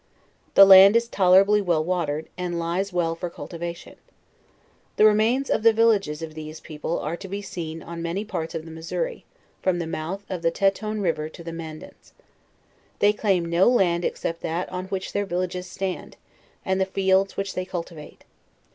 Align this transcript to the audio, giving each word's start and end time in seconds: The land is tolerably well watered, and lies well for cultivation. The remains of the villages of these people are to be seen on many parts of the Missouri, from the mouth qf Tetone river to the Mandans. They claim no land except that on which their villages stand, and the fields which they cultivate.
The 0.55 0.65
land 0.65 0.95
is 0.95 1.07
tolerably 1.07 1.61
well 1.61 1.83
watered, 1.83 2.27
and 2.35 2.57
lies 2.57 2.91
well 2.91 3.13
for 3.13 3.29
cultivation. 3.29 3.97
The 4.95 5.05
remains 5.05 5.47
of 5.47 5.61
the 5.61 5.73
villages 5.73 6.23
of 6.23 6.33
these 6.33 6.59
people 6.59 6.99
are 7.01 7.15
to 7.15 7.27
be 7.27 7.43
seen 7.43 7.83
on 7.83 8.01
many 8.01 8.25
parts 8.25 8.55
of 8.55 8.65
the 8.65 8.71
Missouri, 8.71 9.25
from 9.61 9.77
the 9.77 9.85
mouth 9.85 10.25
qf 10.27 10.41
Tetone 10.55 11.03
river 11.03 11.29
to 11.29 11.43
the 11.43 11.53
Mandans. 11.53 12.13
They 12.97 13.13
claim 13.13 13.45
no 13.45 13.69
land 13.69 14.03
except 14.03 14.41
that 14.41 14.67
on 14.71 14.87
which 14.87 15.13
their 15.13 15.27
villages 15.27 15.67
stand, 15.67 16.17
and 16.65 16.81
the 16.81 16.87
fields 16.87 17.37
which 17.37 17.53
they 17.53 17.63
cultivate. 17.63 18.23